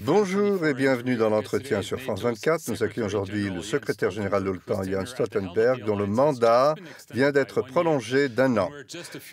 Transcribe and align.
Bonjour 0.00 0.66
et 0.66 0.72
bienvenue 0.72 1.16
dans 1.16 1.28
l'entretien 1.28 1.82
sur 1.82 2.00
France 2.00 2.22
24. 2.22 2.68
Nous 2.68 2.82
accueillons 2.82 3.06
aujourd'hui 3.06 3.50
le 3.50 3.60
secrétaire 3.60 4.10
général 4.10 4.44
de 4.44 4.50
l'OTAN, 4.50 4.82
Jens 4.84 5.10
Stoltenberg, 5.10 5.84
dont 5.84 5.96
le 5.96 6.06
mandat 6.06 6.74
vient 7.12 7.32
d'être 7.32 7.60
prolongé 7.60 8.28
d'un 8.30 8.56
an. 8.56 8.70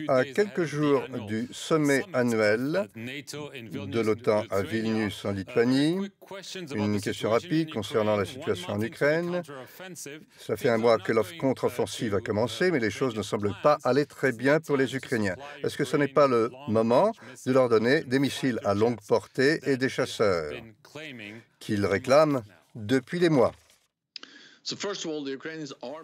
À 0.09 0.25
quelques 0.25 0.65
jours 0.65 1.03
du 1.27 1.47
sommet 1.51 2.03
annuel 2.13 2.89
de 2.95 3.99
l'OTAN 4.01 4.43
à 4.49 4.61
Vilnius 4.61 5.23
en 5.23 5.31
Lituanie, 5.31 6.11
une 6.75 6.99
question 6.99 7.29
rapide 7.29 7.71
concernant 7.71 8.17
la 8.17 8.25
situation 8.25 8.73
en 8.73 8.81
Ukraine. 8.81 9.41
Ça 10.37 10.57
fait 10.57 10.69
un 10.69 10.77
mois 10.77 10.97
que 10.97 11.13
l'offre 11.13 11.37
contre-offensive 11.37 12.15
a 12.15 12.19
commencé, 12.19 12.71
mais 12.71 12.79
les 12.79 12.91
choses 12.91 13.15
ne 13.15 13.21
semblent 13.21 13.55
pas 13.63 13.77
aller 13.83 14.05
très 14.05 14.33
bien 14.33 14.59
pour 14.59 14.75
les 14.75 14.95
Ukrainiens. 14.95 15.35
Est-ce 15.63 15.77
que 15.77 15.85
ce 15.85 15.95
n'est 15.95 16.07
pas 16.07 16.27
le 16.27 16.51
moment 16.67 17.13
de 17.45 17.51
leur 17.53 17.69
donner 17.69 18.03
des 18.03 18.19
missiles 18.19 18.59
à 18.65 18.73
longue 18.73 18.99
portée 19.07 19.59
et 19.63 19.77
des 19.77 19.92
chasseurs 19.93 20.53
qu'ils 21.59 21.85
réclament 21.85 22.43
depuis 22.75 23.19
des 23.19 23.29
mois 23.29 23.53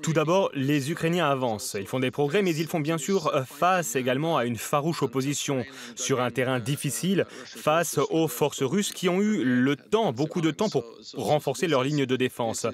tout 0.02 0.12
d'abord, 0.14 0.52
les 0.54 0.92
Ukrainiens 0.92 1.30
avancent. 1.30 1.78
Ils 1.80 1.88
font 1.88 2.02
des 2.02 2.12
progrès, 2.12 2.42
mais 2.42 2.54
ils 2.54 2.68
font 2.68 2.82
bien 2.82 2.98
sûr 2.98 3.32
face 3.48 3.96
également 3.96 4.38
à 4.38 4.44
une 4.44 4.58
farouche 4.58 5.02
opposition 5.02 5.64
sur 5.96 6.20
un 6.20 6.30
terrain 6.30 6.60
difficile 6.60 7.26
face 7.30 8.00
aux 8.10 8.28
forces 8.28 8.64
russes 8.64 8.92
qui 8.92 9.08
ont 9.08 9.22
eu 9.22 9.46
le 9.46 9.78
temps, 9.78 10.12
beaucoup 10.12 10.42
de 10.42 10.52
temps 10.52 10.70
pour 10.70 10.84
renforcer 11.16 11.68
leur 11.68 11.84
ligne 11.84 12.06
de 12.06 12.16
défense. 12.18 12.68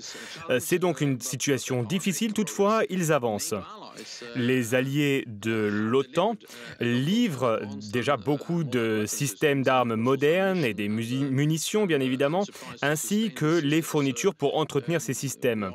C'est 0.60 0.80
donc 0.80 1.02
une 1.02 1.22
situation 1.22 1.84
difficile, 1.84 2.34
toutefois, 2.34 2.82
ils 2.90 3.12
avancent. 3.12 3.54
Les 4.36 4.76
alliés 4.76 5.24
de 5.28 5.70
l'OTAN 5.72 6.36
livrent 6.80 7.62
déjà 7.92 8.18
beaucoup 8.18 8.64
de 8.64 9.06
systèmes 9.06 9.64
d'armes 9.64 9.96
modernes 9.96 10.64
et 10.64 10.74
des 10.74 10.88
munitions, 10.90 11.86
bien 11.86 12.00
évidemment, 12.00 12.44
ainsi 12.82 13.34
que 13.34 13.60
les 13.60 13.82
fournitures 13.82 14.36
pour 14.36 14.58
entretenir 14.58 15.02
ces 15.02 15.14
systèmes. 15.14 15.72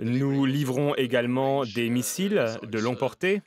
Nous 0.00 0.44
livrons 0.44 0.94
également 0.96 1.64
des 1.64 1.88
missiles 1.88 2.44
de 2.62 2.78
longue 2.78 2.98
portée. 2.98 3.42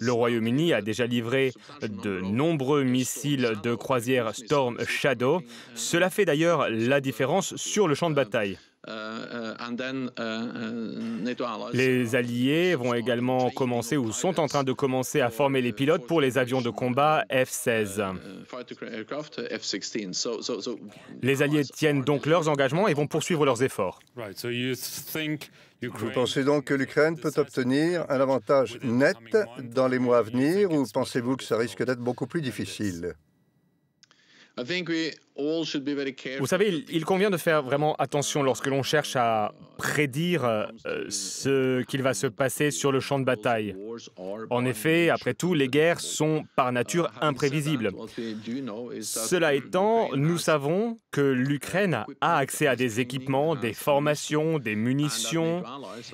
Le 0.00 0.12
Royaume-Uni 0.12 0.72
a 0.72 0.80
déjà 0.80 1.06
livré 1.06 1.52
de 1.82 2.20
nombreux 2.20 2.84
missiles 2.84 3.52
de 3.62 3.74
croisière 3.74 4.34
Storm 4.34 4.78
Shadow. 4.86 5.42
Cela 5.74 6.10
fait 6.10 6.24
d'ailleurs 6.24 6.68
la 6.70 7.00
différence 7.00 7.54
sur 7.56 7.88
le 7.88 7.94
champ 7.94 8.10
de 8.10 8.14
bataille. 8.14 8.58
Euh, 8.88 9.54
euh, 9.58 10.12
euh, 10.20 11.70
les 11.72 12.14
Alliés 12.14 12.76
vont 12.76 12.94
également 12.94 13.50
commencer 13.50 13.96
ou 13.96 14.12
sont 14.12 14.38
en 14.38 14.46
train 14.46 14.62
de 14.62 14.72
commencer 14.72 15.20
à 15.20 15.30
former 15.30 15.60
les 15.60 15.72
pilotes 15.72 16.06
pour 16.06 16.20
les 16.20 16.38
avions 16.38 16.60
de 16.60 16.70
combat 16.70 17.24
F-16. 17.30 18.14
Les 21.22 21.42
Alliés 21.42 21.64
tiennent 21.64 22.02
donc 22.02 22.26
leurs 22.26 22.48
engagements 22.48 22.86
et 22.86 22.94
vont 22.94 23.08
poursuivre 23.08 23.44
leurs 23.44 23.62
efforts. 23.62 23.98
Vous 25.82 26.10
pensez 26.10 26.44
donc 26.44 26.64
que 26.64 26.74
l'Ukraine 26.74 27.18
peut 27.18 27.32
obtenir 27.36 28.06
un 28.08 28.20
avantage 28.20 28.78
net 28.82 29.16
dans 29.62 29.88
les 29.88 29.98
mois 29.98 30.18
à 30.18 30.22
venir 30.22 30.70
ou 30.70 30.84
pensez-vous 30.86 31.36
que 31.36 31.44
ça 31.44 31.56
risque 31.56 31.84
d'être 31.84 32.00
beaucoup 32.00 32.26
plus 32.26 32.40
difficile? 32.40 33.14
Vous 36.38 36.46
savez, 36.46 36.84
il 36.90 37.04
convient 37.04 37.28
de 37.28 37.36
faire 37.36 37.62
vraiment 37.62 37.94
attention 37.96 38.42
lorsque 38.42 38.66
l'on 38.68 38.82
cherche 38.82 39.14
à 39.14 39.52
prédire 39.76 40.44
euh, 40.44 40.66
ce 41.10 41.82
qu'il 41.82 42.02
va 42.02 42.14
se 42.14 42.26
passer 42.26 42.70
sur 42.70 42.90
le 42.90 43.00
champ 43.00 43.18
de 43.18 43.24
bataille. 43.24 43.76
En 44.50 44.64
effet, 44.64 45.10
après 45.10 45.34
tout, 45.34 45.54
les 45.54 45.68
guerres 45.68 46.00
sont 46.00 46.44
par 46.56 46.72
nature 46.72 47.10
imprévisibles. 47.20 47.92
Cela 49.00 49.54
étant, 49.54 50.10
nous 50.14 50.38
savons 50.38 50.98
que 51.10 51.20
l'Ukraine 51.20 52.04
a 52.20 52.36
accès 52.36 52.66
à 52.66 52.76
des 52.76 53.00
équipements, 53.00 53.56
des 53.56 53.72
formations, 53.72 54.58
des 54.58 54.74
munitions, 54.74 55.62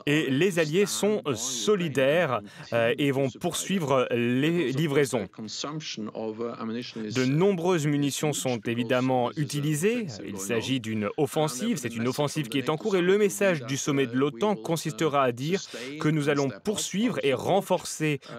et 0.06 0.30
les 0.30 0.58
Alliés 0.58 0.86
sont 0.86 1.22
solidaires 1.34 2.40
euh, 2.72 2.94
et 2.98 3.10
vont 3.10 3.28
poursuivre 3.40 4.06
les 4.12 4.72
livraisons. 4.72 5.26
De 5.34 7.24
nombreuses 7.24 7.86
munitions 7.86 8.32
sont 8.32 8.60
évidemment 8.66 9.30
utilisé. 9.36 10.06
Il 10.24 10.38
s'agit 10.38 10.80
d'une 10.80 11.08
offensive, 11.16 11.78
c'est 11.78 11.96
une 11.96 12.06
offensive 12.06 12.48
qui 12.48 12.58
est 12.58 12.68
en 12.68 12.76
cours 12.76 12.96
et 12.96 13.02
le 13.02 13.18
message 13.18 13.64
du 13.64 13.76
sommet 13.76 14.06
de 14.06 14.16
l'OTAN 14.16 14.54
consistera 14.54 15.24
à 15.24 15.32
dire 15.32 15.60
que 16.00 16.08
nous 16.08 16.28
allons 16.28 16.48
poursuivre 16.64 17.18
et 17.22 17.34
renforcer 17.34 17.71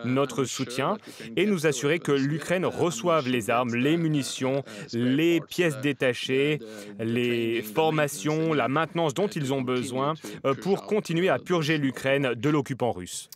notre 0.06 0.46
soutien 0.46 0.98
et 1.36 1.46
nous 1.46 1.68
assurer 1.68 2.00
que 2.00 2.12
l'Ukraine 2.12 2.66
reçoive 2.66 3.28
les 3.28 3.50
armes, 3.50 3.76
les 3.76 3.98
munitions, 3.98 4.64
les 4.94 5.42
pièces 5.42 5.80
détachées, 5.82 6.60
les 7.00 7.62
formations, 7.62 8.54
la 8.54 8.68
maintenance 8.68 9.14
dont 9.14 9.28
ils 9.28 9.54
ont 9.54 9.62
besoin 9.62 10.14
euh, 10.46 10.54
pour 10.54 10.84
continuer 10.84 11.30
à 11.30 11.40
purger 11.40 11.78
l'Ukraine 11.78 12.34
de 12.36 12.50
l'occupant 12.50 12.92
russe. 12.92 13.30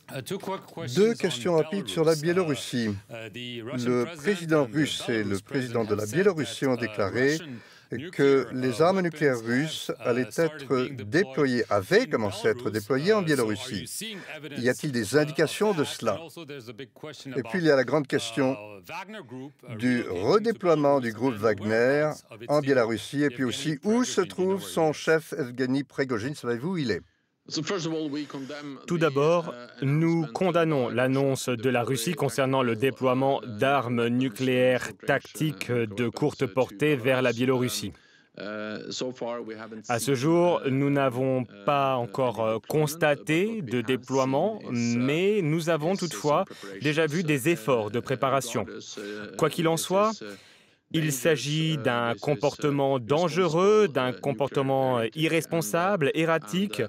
Deux 0.94 1.14
questions 1.14 1.56
rapides 1.56 1.88
sur 1.88 2.04
la 2.04 2.14
Biélorussie. 2.14 2.90
Le 3.10 4.04
président 4.16 4.64
russe 4.64 5.04
et 5.08 5.24
le 5.24 5.38
président 5.38 5.84
de 5.84 5.94
la 5.94 6.06
Biélorussie 6.06 6.66
ont 6.66 6.76
déclaré 6.76 7.38
que 8.12 8.46
les 8.52 8.82
armes 8.82 9.00
nucléaires 9.00 9.40
russes 9.40 9.90
allaient 10.00 10.28
être 10.36 10.88
déployées, 11.04 11.64
avaient 11.70 12.06
commencé 12.06 12.48
à 12.48 12.50
être 12.50 12.70
déployées 12.70 13.12
en 13.12 13.22
Biélorussie. 13.22 13.88
Y 14.58 14.68
a-t-il 14.68 14.92
des 14.92 15.16
indications 15.16 15.72
de 15.72 15.84
cela? 15.84 16.18
Et 17.36 17.42
puis 17.42 17.58
il 17.60 17.64
y 17.64 17.70
a 17.70 17.76
la 17.76 17.84
grande 17.84 18.06
question 18.06 18.56
du 19.78 20.02
redéploiement 20.02 21.00
du 21.00 21.12
groupe 21.12 21.34
Wagner 21.34 22.10
en 22.48 22.60
Biélorussie. 22.60 23.22
Et 23.22 23.30
puis 23.30 23.44
aussi 23.44 23.78
où 23.84 24.04
se 24.04 24.20
trouve 24.20 24.62
son 24.62 24.92
chef 24.92 25.32
Evgeny 25.32 25.84
Prigogine? 25.84 26.34
Savez-vous 26.34 26.72
où 26.72 26.78
il 26.78 26.90
est? 26.90 27.02
Tout 28.86 28.98
d'abord, 28.98 29.54
uh, 29.80 29.84
nous 29.84 30.26
condamnons 30.26 30.90
l'annonce 30.90 31.48
de 31.48 31.70
la 31.70 31.82
Russie 31.82 32.12
concernant 32.12 32.62
le 32.62 32.76
déploiement 32.76 33.40
d'armes 33.46 34.08
nucléaires 34.08 34.90
tactiques 35.06 35.70
de 35.70 36.08
courte 36.08 36.44
portée 36.46 36.96
vers 36.96 37.22
la 37.22 37.32
Biélorussie. 37.32 37.92
Uh, 38.38 38.78
à 39.88 39.98
ce 39.98 40.14
jour, 40.14 40.60
nous 40.70 40.90
n'avons 40.90 41.42
uh, 41.42 41.64
pas 41.64 41.96
encore 41.96 42.60
constaté 42.68 43.62
de 43.62 43.80
déploiement, 43.80 44.60
mais 44.70 45.40
nous 45.42 45.70
avons 45.70 45.96
toutefois 45.96 46.44
déjà 46.82 47.06
vu 47.06 47.24
des 47.24 47.48
efforts 47.48 47.90
de 47.90 47.98
préparation. 47.98 48.66
Quoi 49.38 49.50
qu'il 49.50 49.66
en 49.66 49.76
soit, 49.76 50.12
il 50.92 51.12
s'agit 51.12 51.76
d'un 51.76 52.14
comportement 52.20 52.98
dangereux, 52.98 53.88
d'un 53.88 54.12
comportement 54.12 55.02
irresponsable, 55.14 56.10
erratique, 56.14 56.82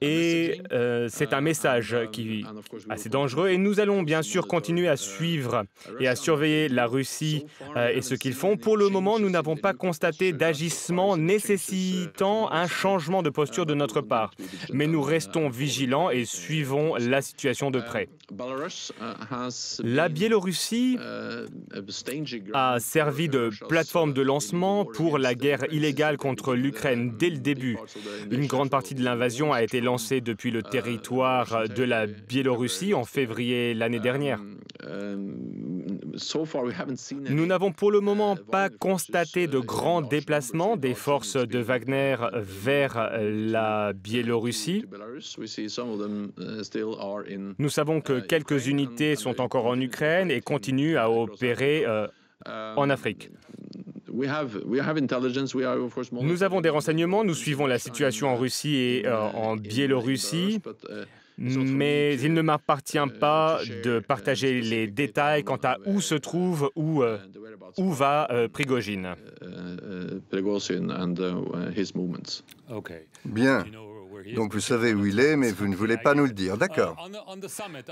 et 0.00 0.62
euh, 0.72 1.08
c'est 1.10 1.34
un 1.34 1.42
message 1.42 1.96
qui 2.12 2.40
est 2.40 2.44
assez 2.88 3.10
dangereux. 3.10 3.48
Et 3.50 3.58
nous 3.58 3.78
allons 3.78 4.02
bien 4.02 4.22
sûr 4.22 4.46
continuer 4.46 4.88
à 4.88 4.96
suivre 4.96 5.64
et 5.98 6.08
à 6.08 6.16
surveiller 6.16 6.68
la 6.68 6.86
Russie 6.86 7.44
euh, 7.76 7.88
et 7.88 8.00
ce 8.00 8.14
qu'ils 8.14 8.32
font. 8.32 8.56
Pour 8.56 8.78
le 8.78 8.88
moment, 8.88 9.18
nous 9.18 9.30
n'avons 9.30 9.56
pas 9.56 9.74
constaté 9.74 10.32
d'agissement 10.32 11.16
nécessitant 11.16 12.50
un 12.50 12.66
changement 12.66 13.22
de 13.22 13.30
posture 13.30 13.66
de 13.66 13.74
notre 13.74 14.00
part, 14.00 14.30
mais 14.72 14.86
nous 14.86 15.02
restons 15.02 15.50
vigilants 15.50 16.08
et 16.08 16.24
suivons 16.24 16.94
la 16.96 17.20
situation 17.20 17.70
de 17.70 17.80
près. 17.80 18.08
La 19.82 20.08
Biélorussie 20.08 20.98
a 22.54 22.80
servi 22.80 23.09
de 23.10 23.50
plateforme 23.68 24.12
de 24.12 24.22
lancement 24.22 24.84
pour 24.84 25.18
la 25.18 25.34
guerre 25.34 25.64
illégale 25.72 26.16
contre 26.16 26.54
l'Ukraine 26.54 27.14
dès 27.18 27.30
le 27.30 27.38
début. 27.38 27.76
Une 28.30 28.46
grande 28.46 28.70
partie 28.70 28.94
de 28.94 29.02
l'invasion 29.02 29.52
a 29.52 29.62
été 29.62 29.80
lancée 29.80 30.20
depuis 30.20 30.50
le 30.50 30.62
territoire 30.62 31.68
de 31.68 31.82
la 31.82 32.06
Biélorussie 32.06 32.94
en 32.94 33.04
février 33.04 33.74
l'année 33.74 34.00
dernière. 34.00 34.40
Nous 37.30 37.46
n'avons 37.46 37.72
pour 37.72 37.90
le 37.90 38.00
moment 38.00 38.36
pas 38.36 38.68
constaté 38.68 39.46
de 39.46 39.58
grands 39.58 40.02
déplacements 40.02 40.76
des 40.76 40.94
forces 40.94 41.36
de 41.36 41.58
Wagner 41.58 42.16
vers 42.34 43.10
la 43.14 43.92
Biélorussie. 43.92 44.84
Nous 47.58 47.68
savons 47.68 48.00
que 48.00 48.20
quelques 48.20 48.66
unités 48.66 49.16
sont 49.16 49.40
encore 49.40 49.66
en 49.66 49.80
Ukraine 49.80 50.30
et 50.30 50.40
continuent 50.40 50.96
à 50.96 51.10
opérer 51.10 51.84
euh, 51.86 52.06
en 52.46 52.90
Afrique. 52.90 53.30
Nous 56.22 56.42
avons 56.42 56.60
des 56.60 56.68
renseignements, 56.68 57.24
nous 57.24 57.34
suivons 57.34 57.66
la 57.66 57.78
situation 57.78 58.28
en 58.28 58.36
Russie 58.36 58.74
et 58.74 59.06
euh, 59.06 59.16
en 59.18 59.56
Biélorussie, 59.56 60.60
mais 61.38 62.18
il 62.20 62.34
ne 62.34 62.42
m'appartient 62.42 62.98
pas 63.20 63.60
de 63.84 63.98
partager 64.00 64.60
les 64.60 64.88
détails 64.88 65.44
quant 65.44 65.60
à 65.62 65.78
où 65.86 66.00
se 66.00 66.14
trouve 66.14 66.70
ou 66.74 67.02
euh, 67.02 67.18
où 67.78 67.92
va 67.92 68.28
euh, 68.30 68.48
Prigogine. 68.48 69.14
Bien. 73.24 73.64
Donc 74.34 74.52
vous 74.52 74.60
savez 74.60 74.94
où 74.94 75.06
il 75.06 75.20
est, 75.20 75.36
mais 75.36 75.52
vous 75.52 75.68
ne 75.68 75.76
voulez 75.76 75.96
pas 75.96 76.14
nous 76.14 76.24
le 76.24 76.32
dire. 76.32 76.56
D'accord. 76.56 76.96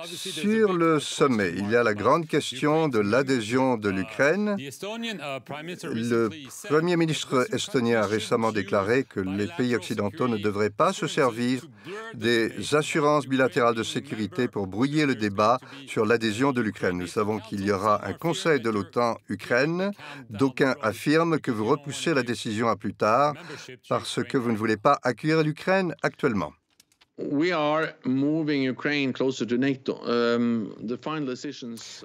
Sur 0.07 0.73
le 0.73 1.01
sommet, 1.01 1.53
il 1.57 1.71
y 1.71 1.77
a 1.77 1.83
la 1.83 1.95
grande 1.95 2.27
question 2.27 2.89
de 2.89 2.99
l'adhésion 2.99 3.77
de 3.77 3.89
l'Ukraine. 3.89 4.57
Le 4.59 6.29
Premier 6.69 6.97
ministre 6.97 7.47
estonien 7.53 8.03
a 8.03 8.07
récemment 8.07 8.53
déclaré 8.53 9.05
que 9.05 9.21
les 9.21 9.49
pays 9.57 9.75
occidentaux 9.75 10.29
ne 10.29 10.37
devraient 10.37 10.71
pas 10.71 10.93
se 10.93 11.07
servir 11.07 11.63
des 12.15 12.53
assurances 12.75 13.27
bilatérales 13.27 13.75
de 13.75 13.83
sécurité 13.83 14.49
pour 14.49 14.67
brouiller 14.67 15.07
le 15.07 15.15
débat 15.15 15.59
sur 15.87 16.05
l'adhésion 16.05 16.53
de 16.53 16.61
l'Ukraine. 16.61 16.99
Nous 16.99 17.07
savons 17.07 17.39
qu'il 17.39 17.65
y 17.65 17.73
aura 17.73 18.07
un 18.07 18.13
Conseil 18.13 18.61
de 18.61 18.71
l'OTAN-Ukraine. 18.71 19.93
D'aucuns 20.31 20.75
affirment 20.83 21.39
que 21.39 21.51
vous 21.51 21.65
repoussez 21.65 22.15
la 22.15 22.23
décision 22.23 22.69
à 22.69 22.77
plus 22.77 22.95
tard 22.95 23.35
parce 23.89 24.23
que 24.23 24.37
vous 24.37 24.53
ne 24.53 24.57
voulez 24.57 24.77
pas 24.77 24.99
accueillir 25.03 25.43
l'Ukraine 25.43 25.95
actuellement 26.03 26.18
actuellement. 26.19 26.58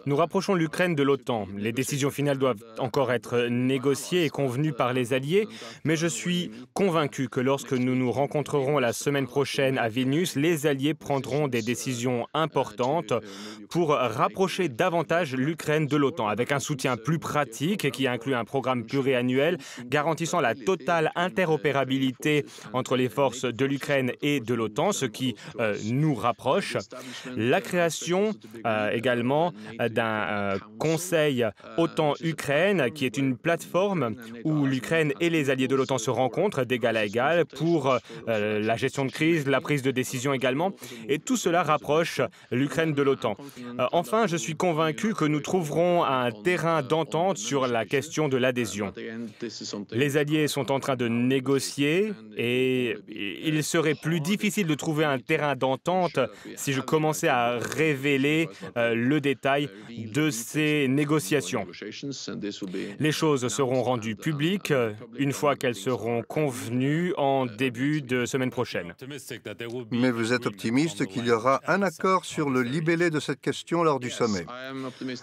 Nous 0.06 0.16
rapprochons 0.16 0.56
l'Ukraine 0.56 0.96
de 0.96 1.04
l'OTAN. 1.04 1.48
Les 1.56 1.72
décisions 1.72 2.10
finales 2.10 2.40
doivent 2.40 2.64
encore 2.80 3.12
être 3.12 3.48
négociées 3.48 4.26
et 4.26 4.30
convenues 4.30 4.74
par 4.74 4.92
les 4.94 5.14
alliés, 5.14 5.48
mais 5.84 5.96
je 5.96 6.08
suis 6.08 6.50
convaincu 6.74 7.30
que 7.30 7.40
lorsque 7.40 7.74
nous 7.74 7.94
nous 7.96 8.12
rencontrerons 8.12 8.80
la 8.80 8.92
semaine 8.92 9.28
prochaine 9.28 9.78
à 9.78 9.88
Vilnius, 9.88 10.36
les 10.36 10.66
alliés 10.66 10.96
prendront 10.96 11.48
des 11.48 11.62
décisions 11.62 12.26
importantes 12.34 13.14
pour 13.70 13.90
rapprocher 13.90 14.68
davantage 14.68 15.36
l'Ukraine 15.36 15.86
de 15.86 15.98
l'OTAN, 15.98 16.28
avec 16.28 16.52
un 16.52 16.60
soutien 16.60 16.98
plus 16.98 17.20
pratique 17.20 17.92
qui 17.92 18.08
inclut 18.08 18.34
un 18.34 18.46
programme 18.46 18.84
pluriannuel 18.86 19.60
garantissant 19.86 20.42
la 20.42 20.56
totale 20.56 21.12
interopérabilité 21.16 22.46
entre 22.74 22.96
les 22.96 23.10
forces 23.10 23.46
de 23.46 23.66
l'Ukraine 23.66 24.12
et 24.24 24.40
de 24.40 24.54
l'OTAN, 24.56 24.92
ce 25.04 25.08
qui 25.08 25.36
euh, 25.60 25.76
nous 25.86 26.16
rapproche. 26.16 26.78
La 27.36 27.60
création 27.60 28.34
euh, 28.66 28.90
également 28.92 29.54
d'un 29.90 30.04
euh, 30.06 30.58
conseil 30.80 31.46
OTAN-Ukraine, 31.78 32.92
qui 32.96 33.06
est 33.06 33.18
une 33.18 33.36
plateforme 33.36 34.16
où 34.46 34.66
l'Ukraine 34.66 35.12
et 35.20 35.30
les 35.30 35.50
alliés 35.50 35.68
de 35.68 35.76
l'OTAN 35.76 35.98
se 35.98 36.10
rencontrent 36.10 36.64
d'égal 36.64 36.96
à 36.98 37.06
égal 37.06 37.46
pour 37.46 37.98
la 38.28 38.78
gestion 38.78 39.06
de 39.06 39.12
crise, 39.12 39.48
la 39.48 39.62
prise 39.62 39.82
de 39.82 39.92
décision 39.92 40.34
également. 40.34 40.72
Et 41.10 41.20
tout 41.20 41.38
cela 41.38 41.64
rapproche 41.64 42.22
l'Ukraine 42.52 42.94
de 42.94 43.02
l'OTAN. 43.02 43.36
enfin, 43.92 44.28
je 44.28 44.38
suis 44.38 44.56
convaincu 44.56 45.14
que 45.14 45.26
nous 45.26 45.42
trouverons 45.42 46.04
un 46.04 46.32
terrain 46.32 46.82
d'entente 46.82 47.38
sur 47.38 47.68
la 47.68 47.86
question 47.86 48.30
de 48.30 48.38
l'adhésion. 48.38 48.94
Les 49.92 50.18
alliés 50.18 50.48
sont 50.48 50.72
en 50.72 50.80
train 50.80 50.96
de 50.96 51.08
négocier 51.08 52.14
et 52.38 52.96
il 53.46 53.64
serait 53.64 53.96
plus 53.96 54.20
difficile 54.20 54.68
de 54.68 54.76
trouver 54.76 54.93
trouver 54.94 55.06
un 55.06 55.18
terrain 55.18 55.56
d'entente 55.56 56.20
si 56.56 56.72
je 56.72 56.80
commençais 56.80 57.28
à 57.28 57.58
révéler 57.58 58.48
euh, 58.78 58.94
le 58.94 59.20
détail 59.20 59.68
de 59.90 60.30
ces 60.30 60.88
négociations. 60.88 61.66
Les 63.00 63.12
choses 63.12 63.48
seront 63.48 63.82
rendues 63.82 64.16
publiques 64.16 64.70
euh, 64.70 64.92
une 65.18 65.34
fois 65.34 65.56
qu'elles 65.56 65.74
seront 65.74 66.22
convenues 66.22 67.12
en 67.18 67.48
début 67.48 68.04
de 68.04 68.28
semaine 68.28 68.52
prochaine. 68.52 68.94
Mais 69.90 70.12
vous 70.12 70.32
êtes 70.32 70.46
optimiste 70.46 71.08
qu'il 71.08 71.26
y 71.26 71.32
aura 71.32 71.60
un 71.66 71.82
accord 71.82 72.24
sur 72.24 72.52
le 72.52 72.62
libellé 72.62 73.10
de 73.10 73.20
cette 73.20 73.42
question 73.42 73.82
lors 73.84 74.00
du 74.00 74.12
sommet. 74.12 74.46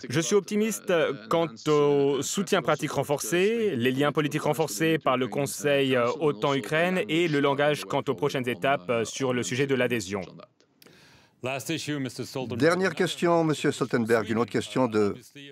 Je 0.08 0.20
suis 0.20 0.34
optimiste 0.34 0.93
quant 1.28 1.46
au 1.69 2.22
soutien 2.22 2.61
pratique 2.61 2.90
renforcé, 2.90 3.76
les 3.76 3.93
liens 3.93 4.11
politiques 4.11 4.43
renforcés 4.43 4.99
par 4.99 5.17
le 5.17 5.28
Conseil 5.28 5.94
euh, 5.94 6.08
OTAN-Ukraine 6.19 7.02
et 7.08 7.28
le 7.28 7.38
langage 7.38 7.84
quant 7.84 8.02
aux 8.08 8.14
prochaines 8.14 8.49
étapes 8.49 8.90
sur 9.05 9.32
le 9.32 9.44
sujet 9.44 9.60
de 9.67 9.75
l'adhésion. 9.75 10.23
Dernière 11.43 12.95
question, 12.95 13.45
Monsieur 13.45 13.73
Stoltenberg, 13.73 14.29
une 14.29 14.37
autre 14.37 14.51
question 14.51 14.91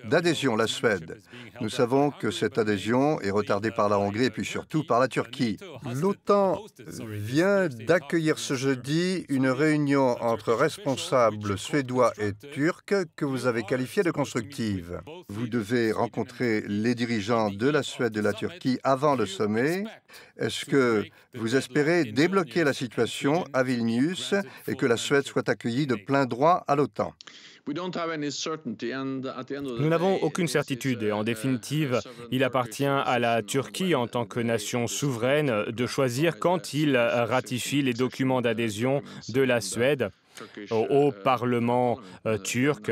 d'adhésion, 0.05 0.55
la 0.55 0.67
Suède. 0.67 1.19
Nous 1.61 1.69
savons 1.69 2.11
que 2.11 2.29
cette 2.29 2.59
adhésion 2.59 3.19
est 3.21 3.31
retardée 3.31 3.71
par 3.71 3.89
la 3.89 3.97
Hongrie 3.97 4.25
et 4.25 4.29
puis 4.29 4.45
surtout 4.45 4.83
par 4.83 4.99
la 4.99 5.07
Turquie. 5.07 5.57
L'OTAN 5.95 6.63
vient 6.87 7.67
d'accueillir 7.69 8.37
ce 8.37 8.53
jeudi 8.53 9.25
une 9.29 9.49
réunion 9.49 10.15
entre 10.21 10.53
responsables 10.53 11.57
suédois 11.57 12.13
et 12.19 12.33
turcs 12.33 13.05
que 13.15 13.25
vous 13.25 13.47
avez 13.47 13.63
qualifiée 13.63 14.03
de 14.03 14.11
constructive. 14.11 15.01
Vous 15.31 15.47
devez 15.47 15.91
rencontrer 15.91 16.63
les 16.67 16.95
dirigeants 16.95 17.51
de 17.51 17.69
la 17.69 17.83
Suède 17.83 18.17
et 18.17 18.19
de 18.19 18.23
la 18.23 18.33
Turquie 18.33 18.79
avant 18.83 19.15
le 19.15 19.27
sommet. 19.27 19.83
Est-ce 20.37 20.65
que 20.65 21.05
vous 21.35 21.55
espérez 21.55 22.03
débloquer 22.03 22.63
la 22.63 22.73
situation 22.73 23.43
à 23.53 23.61
Vilnius 23.61 24.33
et 24.67 24.73
que 24.75 24.87
la 24.87 24.97
Suède 24.97 25.25
soit 25.25 25.47
accueillie 25.47 25.85
de 25.85 25.93
plein 25.93 26.25
droit 26.25 26.63
à 26.67 26.75
l'OTAN? 26.75 27.13
Nous 27.67 27.73
n'avons 29.89 30.15
aucune 30.23 30.47
certitude 30.47 31.03
et 31.03 31.11
en 31.11 31.23
définitive, 31.23 31.99
il 32.31 32.43
appartient 32.43 32.85
à 32.85 33.19
la 33.19 33.43
Turquie 33.43 33.93
en 33.93 34.07
tant 34.07 34.25
que 34.25 34.39
nation 34.39 34.87
souveraine 34.87 35.65
de 35.67 35.85
choisir 35.85 36.39
quand 36.39 36.73
il 36.73 36.97
ratifie 36.97 37.83
les 37.83 37.93
documents 37.93 38.41
d'adhésion 38.41 39.03
de 39.29 39.41
la 39.41 39.61
Suède 39.61 40.09
au, 40.71 41.11
Parlement 41.23 41.99
euh, 42.25 42.37
turc 42.37 42.91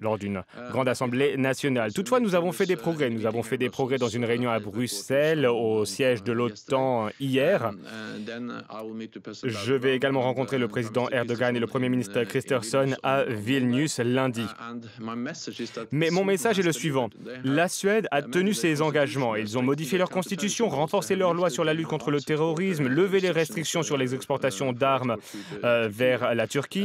lors 0.00 0.18
d'une 0.18 0.42
grande 0.70 0.88
assemblée 0.88 1.36
nationale. 1.36 1.92
Toutefois, 1.92 2.20
nous 2.20 2.34
avons 2.34 2.52
fait 2.52 2.66
des 2.66 2.76
progrès. 2.76 3.10
Nous 3.10 3.26
avons 3.26 3.42
fait 3.42 3.58
des 3.58 3.68
progrès 3.68 3.98
dans 3.98 4.08
une 4.08 4.24
réunion 4.24 4.50
à 4.50 4.58
Bruxelles, 4.58 5.46
au 5.46 5.84
siège 5.84 6.22
de 6.22 6.32
l'OTAN 6.32 7.08
hier. 7.20 7.72
Je 9.44 9.74
vais 9.74 9.94
également 9.94 10.22
rencontrer 10.22 10.58
le 10.58 10.68
président 10.68 11.08
Erdogan 11.10 11.56
et 11.56 11.60
le 11.60 11.66
Premier 11.66 11.88
ministre 11.88 12.22
Christensen 12.24 12.96
à 13.02 13.24
Vilnius 13.24 13.98
lundi. 13.98 14.46
Mais 15.90 16.10
mon 16.10 16.24
message 16.24 16.58
est 16.58 16.62
le 16.62 16.72
suivant. 16.72 17.10
La 17.44 17.68
Suède 17.68 18.08
a 18.10 18.22
tenu 18.22 18.54
ses 18.54 18.82
engagements. 18.82 19.36
Ils 19.36 19.58
ont 19.58 19.62
modifié 19.62 19.98
leur 19.98 20.10
constitution, 20.10 20.68
renforcé 20.68 21.16
leurs 21.16 21.34
lois 21.34 21.50
sur 21.50 21.64
la 21.64 21.74
lutte 21.74 21.86
contre 21.86 22.10
le 22.10 22.20
terrorisme, 22.20 22.88
levé 22.88 23.20
les 23.20 23.30
restrictions 23.30 23.82
sur 23.82 23.96
les 23.96 24.14
exportations 24.14 24.72
d'armes 24.72 25.16
euh, 25.64 25.88
vers 25.90 26.34
la 26.34 26.46
Turquie 26.46 26.77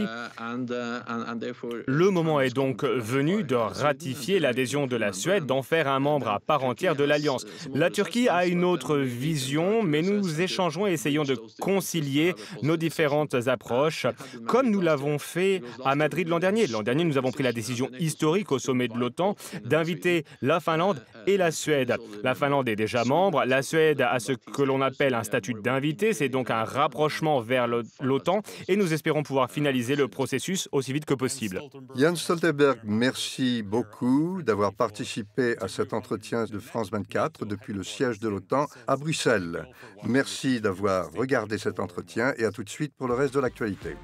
le 1.85 2.09
moment 2.09 2.41
est 2.41 2.53
donc 2.53 2.83
venu 2.83 3.43
de 3.43 3.55
ratifier 3.55 4.39
l'adhésion 4.39 4.87
de 4.87 4.95
la 4.95 5.13
Suède, 5.13 5.45
d'en 5.45 5.61
faire 5.61 5.87
un 5.87 5.99
membre 5.99 6.29
à 6.29 6.39
part 6.39 6.63
entière 6.63 6.95
de 6.95 7.03
l'Alliance. 7.03 7.45
La 7.73 7.89
Turquie 7.89 8.29
a 8.29 8.45
une 8.45 8.63
autre 8.63 8.97
vision, 8.97 9.83
mais 9.83 10.01
nous 10.01 10.41
échangeons 10.41 10.87
et 10.87 10.93
essayons 10.93 11.23
de 11.23 11.37
concilier 11.59 12.33
nos 12.61 12.77
différentes 12.77 13.35
approches, 13.47 14.07
comme 14.47 14.69
nous 14.69 14.81
l'avons 14.81 15.19
fait 15.19 15.61
à 15.83 15.95
Madrid 15.95 16.27
l'an 16.27 16.39
dernier. 16.39 16.67
L'an 16.67 16.83
dernier, 16.83 17.03
nous 17.03 17.17
avons 17.17 17.31
pris 17.31 17.43
la 17.43 17.53
décision 17.53 17.89
historique 17.99 18.51
au 18.51 18.59
sommet 18.59 18.87
de 18.87 18.97
l'OTAN 18.97 19.35
d'inviter 19.65 20.25
la 20.41 20.59
Finlande 20.59 21.03
et 21.27 21.37
la 21.37 21.51
Suède. 21.51 21.95
La 22.23 22.35
Finlande 22.35 22.69
est 22.69 22.75
déjà 22.75 23.03
membre, 23.03 23.43
la 23.45 23.61
Suède 23.61 24.01
a 24.01 24.19
ce 24.19 24.33
que 24.33 24.61
l'on 24.61 24.81
appelle 24.81 25.13
un 25.13 25.23
statut 25.23 25.53
d'invité, 25.53 26.13
c'est 26.13 26.29
donc 26.29 26.49
un 26.49 26.63
rapprochement 26.63 27.41
vers 27.41 27.67
l'OTAN, 27.67 28.41
et 28.67 28.75
nous 28.75 28.93
espérons 28.93 29.23
pouvoir 29.23 29.51
finaliser 29.51 29.72
le 29.73 30.07
processus 30.07 30.69
aussi 30.71 30.93
vite 30.93 31.05
que 31.05 31.13
possible. 31.13 31.61
Jan 31.95 32.15
Stoltenberg, 32.15 32.79
merci 32.83 33.63
beaucoup 33.63 34.41
d'avoir 34.43 34.73
participé 34.73 35.55
à 35.59 35.67
cet 35.67 35.93
entretien 35.93 36.45
de 36.45 36.59
France 36.59 36.91
24 36.91 37.45
depuis 37.45 37.73
le 37.73 37.83
siège 37.83 38.19
de 38.19 38.29
l'OTAN 38.29 38.67
à 38.87 38.95
Bruxelles. 38.97 39.65
Merci 40.03 40.61
d'avoir 40.61 41.11
regardé 41.11 41.57
cet 41.57 41.79
entretien 41.79 42.33
et 42.37 42.45
à 42.45 42.51
tout 42.51 42.63
de 42.63 42.69
suite 42.69 42.93
pour 42.95 43.07
le 43.07 43.15
reste 43.15 43.33
de 43.33 43.39
l'actualité. 43.39 43.95